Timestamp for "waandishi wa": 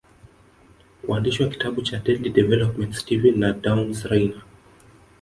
1.07-1.49